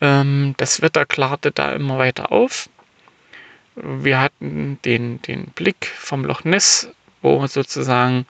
Ähm, 0.00 0.54
das 0.56 0.80
Wetter 0.80 1.04
klarte 1.04 1.50
da 1.50 1.72
immer 1.72 1.98
weiter 1.98 2.32
auf. 2.32 2.68
Wir 3.82 4.20
hatten 4.20 4.78
den, 4.84 5.22
den 5.22 5.46
Blick 5.46 5.86
vom 5.86 6.24
Loch 6.24 6.44
Ness, 6.44 6.88
wo 7.22 7.46
sozusagen 7.46 8.26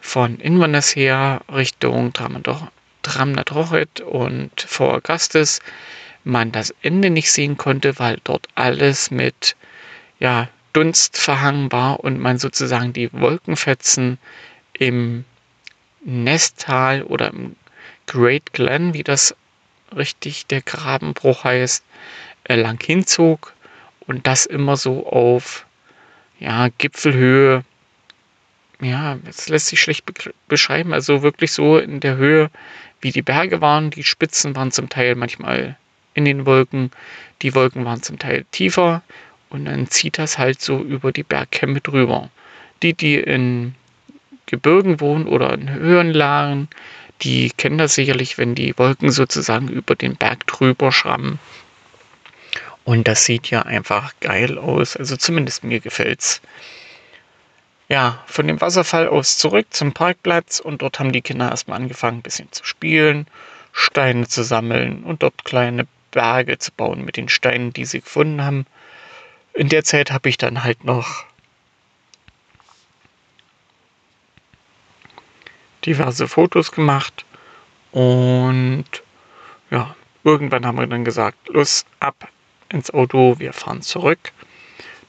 von 0.00 0.38
Inverness 0.38 0.94
her 0.94 1.40
Richtung 1.50 2.12
Dramnat 2.12 3.50
und 4.02 4.60
Vor 4.60 4.94
Augustus 4.94 5.60
man 6.24 6.52
das 6.52 6.74
Ende 6.82 7.10
nicht 7.10 7.30
sehen 7.30 7.56
konnte, 7.56 7.98
weil 7.98 8.18
dort 8.24 8.48
alles 8.54 9.10
mit 9.10 9.56
ja, 10.18 10.48
Dunst 10.72 11.16
verhangen 11.18 11.70
war 11.70 12.00
und 12.00 12.18
man 12.18 12.38
sozusagen 12.38 12.92
die 12.92 13.12
Wolkenfetzen 13.12 14.18
im 14.72 15.24
Nesttal 16.04 17.02
oder 17.02 17.28
im 17.28 17.56
Great 18.06 18.52
Glen, 18.52 18.92
wie 18.92 19.04
das 19.04 19.34
richtig 19.96 20.46
der 20.46 20.62
Grabenbruch 20.62 21.44
heißt, 21.44 21.84
äh, 22.44 22.56
lang 22.56 22.82
hinzog 22.82 23.54
und 24.06 24.26
das 24.26 24.46
immer 24.46 24.76
so 24.76 25.06
auf 25.06 25.66
ja, 26.38 26.68
Gipfelhöhe. 26.78 27.64
Ja, 28.80 29.16
das 29.24 29.48
lässt 29.48 29.68
sich 29.68 29.80
schlecht 29.80 30.04
beschreiben. 30.48 30.92
Also 30.92 31.22
wirklich 31.22 31.52
so 31.52 31.78
in 31.78 32.00
der 32.00 32.16
Höhe, 32.16 32.50
wie 33.00 33.12
die 33.12 33.22
Berge 33.22 33.60
waren. 33.60 33.90
Die 33.90 34.02
Spitzen 34.02 34.56
waren 34.56 34.72
zum 34.72 34.88
Teil 34.88 35.14
manchmal 35.14 35.76
in 36.14 36.24
den 36.24 36.46
Wolken. 36.46 36.90
Die 37.42 37.54
Wolken 37.54 37.84
waren 37.84 38.02
zum 38.02 38.18
Teil 38.18 38.44
tiefer 38.50 39.02
und 39.50 39.66
dann 39.66 39.88
zieht 39.88 40.18
das 40.18 40.38
halt 40.38 40.60
so 40.60 40.80
über 40.80 41.12
die 41.12 41.22
Bergkämme 41.22 41.80
drüber. 41.80 42.30
Die, 42.82 42.94
die 42.94 43.16
in 43.16 43.74
Gebirgen 44.46 45.00
wohnen 45.00 45.26
oder 45.26 45.52
in 45.54 45.70
höheren 45.70 46.12
Lagen, 46.12 46.68
die 47.22 47.50
kennen 47.56 47.78
das 47.78 47.94
sicherlich, 47.94 48.36
wenn 48.36 48.54
die 48.54 48.76
Wolken 48.76 49.10
sozusagen 49.10 49.68
über 49.68 49.94
den 49.94 50.16
Berg 50.16 50.46
drüber 50.46 50.92
schrammen. 50.92 51.38
Und 52.84 53.08
das 53.08 53.24
sieht 53.24 53.50
ja 53.50 53.62
einfach 53.62 54.12
geil 54.20 54.58
aus. 54.58 54.96
Also 54.96 55.16
zumindest 55.16 55.64
mir 55.64 55.80
gefällt's. 55.80 56.40
Ja, 57.88 58.22
von 58.26 58.46
dem 58.46 58.60
Wasserfall 58.60 59.08
aus 59.08 59.36
zurück 59.38 59.66
zum 59.70 59.92
Parkplatz 59.92 60.58
und 60.58 60.82
dort 60.82 60.98
haben 60.98 61.12
die 61.12 61.20
Kinder 61.20 61.50
erstmal 61.50 61.78
angefangen, 61.78 62.18
ein 62.18 62.22
bisschen 62.22 62.50
zu 62.50 62.64
spielen, 62.64 63.26
Steine 63.72 64.26
zu 64.26 64.42
sammeln 64.42 65.04
und 65.04 65.22
dort 65.22 65.44
kleine 65.44 65.86
Berge 66.10 66.58
zu 66.58 66.72
bauen 66.72 67.04
mit 67.04 67.16
den 67.18 67.28
Steinen, 67.28 67.72
die 67.72 67.84
sie 67.84 68.00
gefunden 68.00 68.42
haben 68.42 68.66
in 69.54 69.68
der 69.68 69.84
Zeit 69.84 70.10
habe 70.10 70.28
ich 70.28 70.36
dann 70.36 70.64
halt 70.64 70.84
noch 70.84 71.24
diverse 75.86 76.28
Fotos 76.28 76.72
gemacht 76.72 77.24
und 77.92 78.84
ja, 79.70 79.94
irgendwann 80.24 80.66
haben 80.66 80.78
wir 80.78 80.86
dann 80.86 81.04
gesagt, 81.04 81.48
los, 81.48 81.86
ab 82.00 82.28
ins 82.74 82.92
Auto, 82.92 83.38
wir 83.38 83.52
fahren 83.52 83.80
zurück. 83.80 84.32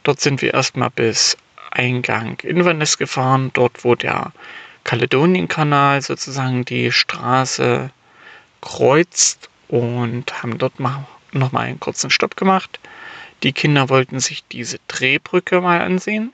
Dort 0.03 0.22
sind 0.22 0.41
wir 0.41 0.53
erstmal 0.53 0.91
bis 0.91 1.36
Eingang 1.72 2.39
Inverness 2.41 2.98
gefahren, 2.98 3.51
dort 3.53 3.84
wo 3.84 3.95
der 3.95 4.31
Kaledonienkanal 4.86 6.01
sozusagen 6.01 6.63
die 6.63 6.91
Straße 6.91 7.89
kreuzt 8.62 9.50
und 9.67 10.43
haben 10.43 10.57
dort 10.57 10.79
mal 10.79 11.05
nochmal 11.31 11.65
einen 11.65 11.79
kurzen 11.79 12.12
Stopp 12.12 12.38
gemacht. 12.38 12.79
Die 13.43 13.51
Kinder 13.51 13.89
wollten 13.89 14.19
sich 14.19 14.45
diese 14.45 14.79
Drehbrücke 14.88 15.60
mal 15.60 15.81
ansehen, 15.81 16.31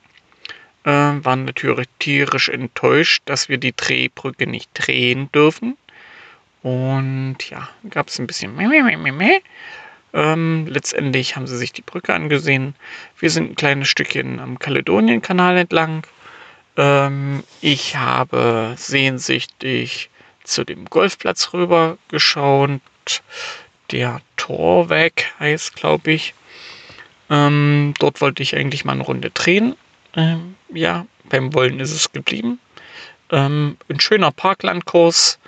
äh, 0.84 0.90
waren 0.90 1.44
natürlich 1.46 1.88
tierisch 1.98 2.48
enttäuscht, 2.48 3.22
dass 3.24 3.48
wir 3.48 3.58
die 3.58 3.74
Drehbrücke 3.74 4.46
nicht 4.46 4.70
drehen 4.74 5.32
dürfen. 5.32 5.76
Und 6.62 7.38
ja, 7.50 7.68
gab 7.90 8.08
es 8.08 8.18
ein 8.20 8.28
bisschen. 8.28 8.54
Ähm, 10.14 10.66
letztendlich 10.66 11.36
haben 11.36 11.46
sie 11.46 11.56
sich 11.56 11.72
die 11.72 11.82
Brücke 11.82 12.12
angesehen. 12.14 12.74
Wir 13.18 13.30
sind 13.30 13.50
ein 13.50 13.56
kleines 13.56 13.88
Stückchen 13.88 14.40
am 14.40 14.58
Kaledonienkanal 14.58 15.56
entlang. 15.56 16.06
Ähm, 16.76 17.42
ich 17.60 17.96
habe 17.96 18.74
sehnsüchtig 18.76 20.10
zu 20.44 20.64
dem 20.64 20.84
Golfplatz 20.86 21.52
rüber 21.52 21.98
geschaut. 22.08 22.80
Der 23.90 24.20
Torweg 24.36 25.32
heißt, 25.38 25.76
glaube 25.76 26.12
ich. 26.12 26.34
Ähm, 27.30 27.94
dort 27.98 28.20
wollte 28.20 28.42
ich 28.42 28.56
eigentlich 28.56 28.84
mal 28.84 28.92
eine 28.92 29.02
Runde 29.02 29.30
drehen. 29.30 29.76
Ähm, 30.14 30.56
ja, 30.72 31.06
beim 31.24 31.54
Wollen 31.54 31.80
ist 31.80 31.92
es 31.92 32.12
geblieben. 32.12 32.58
Ähm, 33.30 33.78
ein 33.88 34.00
schöner 34.00 34.30
Parklandkurs, 34.30 35.38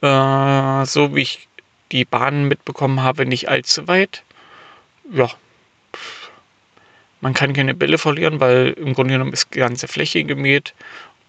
äh, 0.00 0.86
so 0.86 1.14
wie 1.14 1.22
ich 1.22 1.48
die 1.92 2.04
Bahnen 2.04 2.48
mitbekommen 2.48 3.02
habe, 3.02 3.26
nicht 3.26 3.48
allzu 3.48 3.86
weit. 3.88 4.22
Ja, 5.12 5.30
man 7.20 7.34
kann 7.34 7.52
keine 7.52 7.74
Bälle 7.74 7.98
verlieren, 7.98 8.40
weil 8.40 8.74
im 8.78 8.94
Grunde 8.94 9.14
genommen 9.14 9.32
ist 9.32 9.54
die 9.54 9.58
ganze 9.58 9.88
Fläche 9.88 10.24
gemäht 10.24 10.74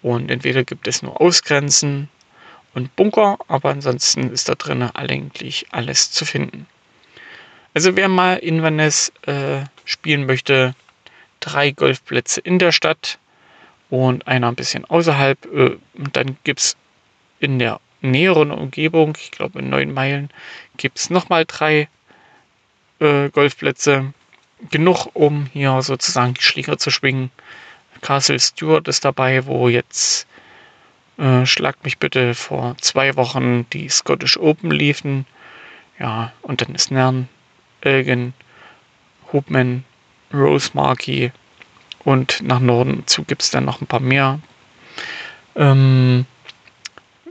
und 0.01 0.29
entweder 0.29 0.63
gibt 0.63 0.87
es 0.87 1.01
nur 1.01 1.21
Ausgrenzen 1.21 2.09
und 2.73 2.95
Bunker, 2.95 3.37
aber 3.47 3.69
ansonsten 3.69 4.31
ist 4.31 4.49
da 4.49 4.55
drin 4.55 4.83
eigentlich 4.83 5.67
alles 5.71 6.11
zu 6.11 6.25
finden. 6.25 6.67
Also 7.73 7.95
wer 7.95 8.09
mal 8.09 8.35
Inverness 8.37 9.11
äh, 9.25 9.63
spielen 9.85 10.25
möchte, 10.25 10.75
drei 11.39 11.71
Golfplätze 11.71 12.41
in 12.41 12.59
der 12.59 12.71
Stadt 12.71 13.19
und 13.89 14.27
einer 14.27 14.49
ein 14.49 14.55
bisschen 14.55 14.85
außerhalb. 14.85 15.45
Äh, 15.53 15.77
dann 16.11 16.37
gibt 16.43 16.59
es 16.59 16.77
in 17.39 17.59
der 17.59 17.79
näheren 18.11 18.51
Umgebung, 18.51 19.17
ich 19.19 19.31
glaube 19.31 19.59
in 19.59 19.69
neun 19.69 19.93
Meilen, 19.93 20.29
gibt 20.77 20.99
es 20.99 21.09
nochmal 21.09 21.45
drei 21.45 21.87
äh, 22.99 23.29
Golfplätze. 23.29 24.13
Genug, 24.71 25.09
um 25.13 25.47
hier 25.51 25.81
sozusagen 25.81 26.33
die 26.33 26.41
Schläger 26.41 26.77
zu 26.77 26.89
schwingen. 26.89 27.29
Castle 28.01 28.39
Stewart 28.39 28.87
ist 28.87 29.03
dabei, 29.03 29.45
wo 29.45 29.67
jetzt 29.67 30.27
äh, 31.17 31.45
schlagt 31.45 31.83
mich 31.83 31.97
bitte 31.97 32.33
vor 32.35 32.75
zwei 32.79 33.15
Wochen 33.15 33.69
die 33.71 33.89
Scottish 33.89 34.37
Open 34.37 34.71
liefen. 34.71 35.25
Ja, 35.99 36.31
und 36.41 36.61
dann 36.61 36.75
ist 36.75 36.91
Nern, 36.91 37.29
Elgin, 37.81 38.33
Hubman, 39.31 39.83
Rosemarkie 40.33 41.31
und 42.03 42.41
nach 42.41 42.59
Norden 42.59 43.07
zu 43.07 43.23
gibt 43.23 43.41
es 43.41 43.51
dann 43.51 43.65
noch 43.65 43.81
ein 43.81 43.87
paar 43.87 43.99
mehr. 43.99 44.39
Ähm, 45.55 46.25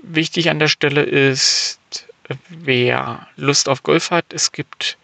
wichtig 0.06 0.50
an 0.50 0.58
der 0.58 0.68
Stelle 0.68 1.02
ist, 1.02 2.06
wer 2.48 3.26
Lust 3.36 3.68
auf 3.68 3.82
Golf 3.82 4.10
hat, 4.10 4.32
es 4.32 4.52
gibt 4.52 4.96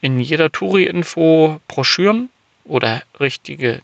in 0.00 0.20
jeder 0.20 0.52
Touri-Info 0.52 1.60
Broschüren 1.68 2.30
oder 2.64 3.02
richtige 3.18 3.82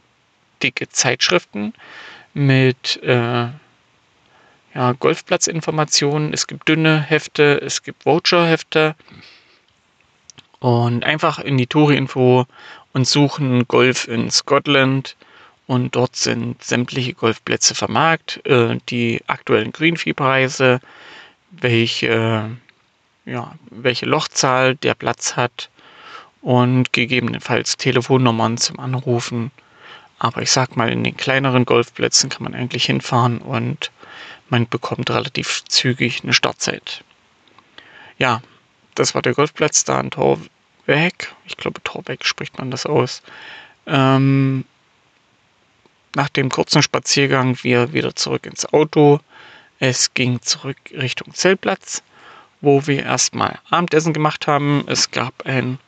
dicke 0.62 0.88
Zeitschriften 0.88 1.72
mit 2.34 3.02
äh, 3.02 3.48
ja, 4.74 4.92
Golfplatzinformationen. 4.98 6.32
Es 6.32 6.46
gibt 6.46 6.68
dünne 6.68 7.00
Hefte, 7.00 7.60
es 7.60 7.82
gibt 7.82 8.06
Voucher-Hefte. 8.06 8.94
Und 10.60 11.04
einfach 11.04 11.40
in 11.40 11.58
die 11.58 11.66
Touri-Info 11.66 12.46
und 12.92 13.06
suchen 13.06 13.66
Golf 13.66 14.06
in 14.06 14.30
Scotland. 14.30 15.16
Und 15.66 15.94
dort 15.94 16.16
sind 16.16 16.62
sämtliche 16.62 17.14
Golfplätze 17.14 17.74
vermarkt, 17.74 18.44
äh, 18.46 18.78
die 18.88 19.22
aktuellen 19.26 19.72
Greenfee-Preise, 19.72 20.80
welche, 21.50 22.50
ja, 23.24 23.54
welche 23.70 24.06
Lochzahl 24.06 24.74
der 24.76 24.94
Platz 24.94 25.36
hat 25.36 25.70
und 26.40 26.92
gegebenenfalls 26.92 27.76
Telefonnummern 27.76 28.58
zum 28.58 28.80
Anrufen. 28.80 29.50
Aber 30.18 30.42
ich 30.42 30.50
sag 30.50 30.76
mal, 30.76 30.90
in 30.90 31.04
den 31.04 31.16
kleineren 31.16 31.64
Golfplätzen 31.64 32.30
kann 32.30 32.44
man 32.44 32.54
eigentlich 32.54 32.86
hinfahren 32.86 33.38
und 33.38 33.90
man 34.48 34.68
bekommt 34.68 35.10
relativ 35.10 35.64
zügig 35.64 36.22
eine 36.22 36.32
Startzeit. 36.32 37.02
Ja, 38.18 38.42
das 38.94 39.14
war 39.14 39.22
der 39.22 39.34
Golfplatz 39.34 39.84
da 39.84 39.98
in 40.00 40.10
Torweg. 40.10 41.32
Ich 41.46 41.56
glaube, 41.56 41.82
Torweg 41.82 42.24
spricht 42.24 42.58
man 42.58 42.70
das 42.70 42.86
aus. 42.86 43.22
Ähm, 43.86 44.64
nach 46.16 46.28
dem 46.28 46.48
kurzen 46.48 46.82
Spaziergang 46.82 47.56
wir 47.62 47.92
wieder 47.92 48.14
zurück 48.14 48.46
ins 48.46 48.66
Auto. 48.72 49.20
Es 49.78 50.14
ging 50.14 50.40
zurück 50.42 50.76
Richtung 50.92 51.34
Zeltplatz, 51.34 52.02
wo 52.60 52.86
wir 52.86 53.04
erstmal 53.04 53.58
Abendessen 53.70 54.12
gemacht 54.12 54.46
haben. 54.46 54.84
Es 54.86 55.10
gab 55.10 55.46
ein, 55.46 55.78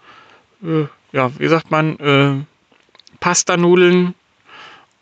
äh, 0.62 0.86
ja, 1.12 1.30
wie 1.38 1.48
sagt 1.48 1.70
man, 1.70 1.98
äh, 1.98 2.44
Pasta-Nudeln 3.20 4.14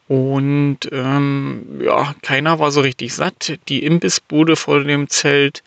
und 0.09 0.81
ähm, 0.93 1.81
ja, 1.81 2.15
keiner 2.23 2.59
war 2.59 2.71
so 2.71 2.83
richtig 2.83 3.15
satt. 3.15 3.59
Die 3.69 3.85
Imbissbude 3.85 4.57
vor 4.57 4.85
dem 4.85 5.09
Zelt 5.09 5.63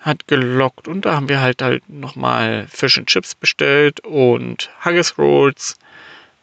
hat 0.00 0.26
gelockt 0.26 0.88
und 0.88 1.04
da 1.04 1.14
haben 1.14 1.28
wir 1.28 1.40
halt 1.40 1.62
halt 1.62 1.88
nochmal 1.88 2.66
Fish 2.68 2.98
and 2.98 3.06
Chips 3.06 3.34
bestellt 3.34 4.00
und 4.00 4.70
Haggis 4.80 5.18
Rolls 5.18 5.76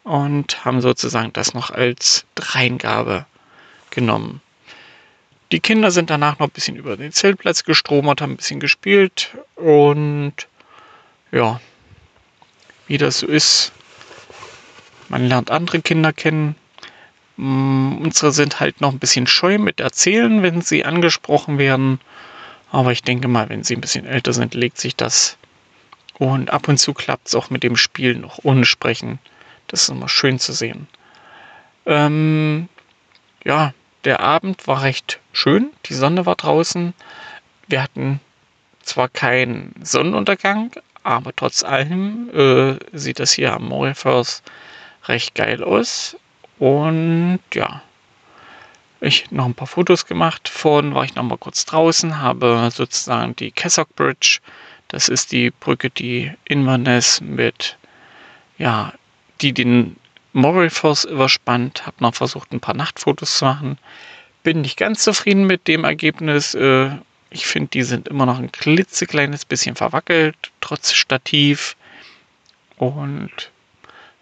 und 0.10 0.66
haben 0.66 0.82
sozusagen 0.82 1.34
das 1.34 1.54
noch 1.54 1.72
als 1.72 2.26
Dreingabe 2.36 3.26
genommen. 3.90 4.42
Die 5.52 5.60
Kinder 5.60 5.92
sind 5.92 6.10
danach 6.10 6.40
noch 6.40 6.48
ein 6.48 6.54
bisschen 6.54 6.76
über 6.76 6.96
den 6.98 7.12
Zeltplatz 7.12 7.64
gestromert, 7.64 8.22
haben 8.22 8.34
ein 8.34 8.38
bisschen 8.38 8.60
gespielt 8.60 9.36
und 9.56 10.34
ja, 11.32 11.60
wie 12.88 12.98
das 12.98 13.20
so 13.20 13.28
ist, 13.28 13.72
man 15.10 15.26
lernt 15.26 15.50
andere 15.52 15.82
Kinder 15.82 16.14
kennen, 16.14 16.56
Mm, 17.40 18.02
unsere 18.02 18.34
sind 18.34 18.60
halt 18.60 18.82
noch 18.82 18.92
ein 18.92 19.00
bisschen 19.00 19.26
scheu 19.26 19.60
mit 19.60 19.80
Erzählen, 19.80 20.44
wenn 20.44 20.60
sie 20.60 20.84
angesprochen 20.84 21.58
werden. 21.58 22.02
Aber 22.70 22.92
ich 22.92 23.02
denke 23.02 23.30
mal, 23.30 23.48
wenn 23.48 23.64
sie 23.64 23.78
ein 23.78 23.82
bisschen 23.82 24.06
älter 24.06 24.34
sind, 24.34 24.54
legt 24.54 24.78
sich 24.78 24.98
das. 24.98 25.38
Und 26.18 26.50
ab 26.50 26.68
und 26.68 26.80
zu 26.80 26.94
klappt 26.94 27.30
es 27.30 27.36
auch 27.36 27.50
mit 27.50 27.64
dem 27.64 27.78
Spiel 27.78 28.16
noch 28.16 28.40
ohne 28.44 28.66
Sprechen. 28.66 29.20
Das 29.70 29.84
ist 29.84 29.90
immer 29.90 30.10
schön 30.10 30.40
zu 30.40 30.52
sehen. 30.52 30.88
Ähm, 31.86 32.68
ja, 33.46 33.74
der 34.04 34.20
Abend 34.20 34.68
war 34.68 34.82
recht 34.82 35.20
schön. 35.32 35.72
Die 35.86 35.94
Sonne 35.94 36.26
war 36.26 36.36
draußen. 36.36 36.94
Wir 37.68 37.84
hatten 37.84 38.20
zwar 38.82 39.08
keinen 39.08 39.74
Sonnenuntergang, 39.82 40.72
aber 41.04 41.36
trotz 41.36 41.64
allem 41.64 42.30
äh, 42.34 42.78
sieht 42.98 43.20
das 43.20 43.32
hier 43.32 43.54
am 43.54 43.70
Mauritius 43.70 44.42
recht 45.06 45.36
geil 45.36 45.64
aus. 45.64 46.18
Und 46.58 47.40
ja, 47.54 47.82
ich 49.02 49.32
noch 49.32 49.46
ein 49.46 49.54
paar 49.54 49.68
Fotos 49.68 50.06
gemacht. 50.06 50.50
Vorhin 50.50 50.94
war 50.94 51.04
ich 51.04 51.16
noch 51.16 51.24
mal 51.24 51.38
kurz 51.38 51.66
draußen, 51.66 52.20
habe 52.20 52.70
sozusagen 52.74 53.36
die 53.36 53.52
Cassock 53.52 53.96
Bridge. 53.96 54.40
Das 54.88 55.08
ist 55.08 55.32
die 55.32 55.52
Brücke, 55.52 55.90
die 55.90 56.32
Inverness 56.46 57.22
mit, 57.22 57.78
ja, 58.58 58.94
die 59.42 59.54
den 59.54 59.96
Moral 60.34 60.70
überspannt. 61.10 61.86
Habe 61.86 61.98
noch 62.00 62.16
versucht, 62.16 62.52
ein 62.52 62.60
paar 62.60 62.76
Nachtfotos 62.76 63.38
zu 63.38 63.46
machen. 63.46 63.78
Bin 64.44 64.62
nicht 64.62 64.78
ganz 64.78 65.04
zufrieden 65.04 65.46
mit 65.46 65.68
dem 65.68 65.84
Ergebnis. 65.84 66.54
Äh, 66.54 66.92
ich 67.30 67.46
finde, 67.46 67.70
die 67.70 67.84
sind 67.84 68.08
immer 68.08 68.26
noch 68.26 68.40
ein 68.40 68.52
klitzekleines 68.52 69.46
bisschen 69.46 69.76
verwackelt, 69.76 70.36
trotz 70.62 70.94
Stativ. 70.94 71.76
Und 72.78 73.52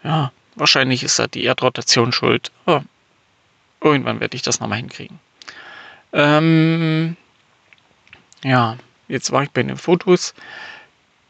ja, 0.03 0.31
Wahrscheinlich 0.57 1.03
ist 1.03 1.19
da 1.19 1.27
die 1.27 1.43
Erdrotation 1.43 2.11
schuld. 2.11 2.51
Oh, 2.65 2.81
irgendwann 3.79 4.19
werde 4.19 4.35
ich 4.35 4.41
das 4.41 4.59
nochmal 4.59 4.79
hinkriegen. 4.79 5.19
Ähm, 6.13 7.15
ja, 8.43 8.77
jetzt 9.07 9.31
war 9.31 9.43
ich 9.43 9.51
bei 9.51 9.61
den 9.61 9.77
Fotos. 9.77 10.33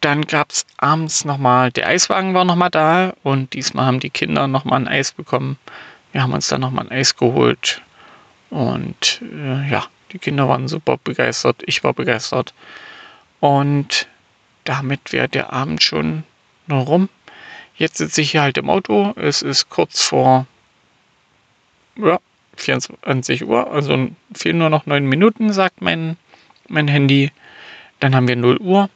Dann 0.02 0.22
gab 0.24 0.52
es 0.52 0.66
abends 0.78 1.26
nochmal, 1.26 1.72
der 1.72 1.88
Eiswagen 1.88 2.34
war 2.34 2.46
nochmal 2.46 2.70
da 2.70 3.14
und 3.24 3.54
diesmal 3.54 3.86
haben 3.86 4.00
die 4.00 4.12
Kinder 4.12 4.48
nochmal 4.48 4.82
ein 4.82 4.88
Eis 4.88 5.12
bekommen. 5.12 5.58
Wir 6.12 6.22
haben 6.22 6.34
uns 6.34 6.48
dann 6.48 6.62
nochmal 6.62 6.86
ein 6.86 6.92
Eis 6.92 7.16
geholt 7.16 7.82
und 8.50 9.22
äh, 9.22 9.70
ja, 9.70 9.86
die 10.12 10.20
Kinder 10.20 10.48
waren 10.48 10.68
super 10.68 10.98
begeistert, 11.04 11.64
ich 11.66 11.84
war 11.84 11.94
begeistert. 11.94 12.54
Und 13.40 14.08
damit 14.64 15.14
wäre 15.14 15.30
der 15.30 15.52
Abend 15.54 15.82
schon 15.84 16.24
noch 16.68 16.88
rum. 16.88 17.10
Jetzt 17.76 17.98
sitze 17.98 18.22
ich 18.22 18.32
hier 18.32 18.42
halt 18.42 18.58
im 18.58 18.70
Auto. 18.70 19.14
Es 19.16 19.42
ist 19.42 19.70
kurz 19.70 20.02
vor 20.02 20.48
ja, 21.96 22.20
24 22.56 23.46
Uhr, 23.46 23.72
also 23.72 24.10
fehlen 24.34 24.58
nur 24.58 24.70
noch 24.70 24.86
9 24.86 25.06
Minuten, 25.06 25.54
sagt 25.54 25.82
mein, 25.82 26.18
mein 26.68 26.88
Handy. 26.88 27.32
Dann 28.00 28.16
haben 28.16 28.28
wir 28.28 28.36
0 28.36 28.58
Uhr 28.58 28.90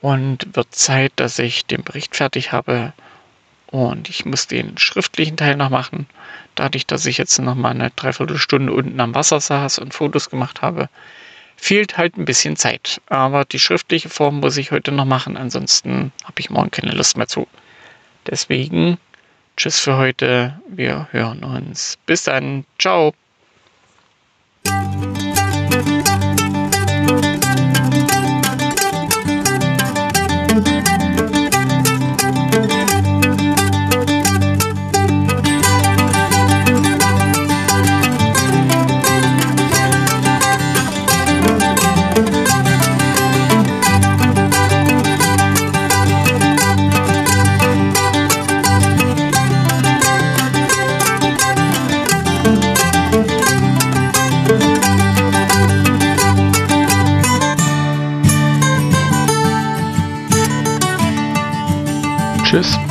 und 0.00 0.56
wird 0.56 0.74
Zeit, 0.74 1.12
dass 1.16 1.38
ich 1.38 1.66
den 1.66 1.82
Bericht 1.82 2.16
fertig 2.16 2.52
habe. 2.52 2.92
Und 3.70 4.08
ich 4.08 4.24
muss 4.24 4.46
den 4.46 4.78
schriftlichen 4.78 5.36
Teil 5.36 5.56
noch 5.56 5.68
machen. 5.68 6.06
Dadurch, 6.54 6.86
dass 6.86 7.06
ich 7.06 7.18
jetzt 7.18 7.38
noch 7.38 7.54
mal 7.54 7.70
eine 7.70 7.90
Dreiviertelstunde 7.90 8.72
unten 8.72 8.98
am 9.00 9.14
Wasser 9.14 9.40
saß 9.40 9.78
und 9.78 9.94
Fotos 9.94 10.30
gemacht 10.30 10.62
habe, 10.62 10.88
fehlt 11.56 11.98
halt 11.98 12.16
ein 12.16 12.24
bisschen 12.24 12.56
Zeit. 12.56 13.00
Aber 13.08 13.44
die 13.44 13.58
schriftliche 13.58 14.08
Form 14.08 14.40
muss 14.40 14.56
ich 14.56 14.70
heute 14.70 14.92
noch 14.92 15.04
machen. 15.04 15.36
Ansonsten 15.36 16.12
habe 16.24 16.40
ich 16.40 16.50
morgen 16.50 16.70
keine 16.70 16.92
Lust 16.92 17.16
mehr 17.16 17.28
zu. 17.28 17.46
Deswegen, 18.26 18.98
tschüss 19.56 19.78
für 19.80 19.96
heute. 19.96 20.58
Wir 20.68 21.08
hören 21.10 21.44
uns. 21.44 21.98
Bis 22.06 22.24
dann. 22.24 22.64
Ciao. 22.78 23.14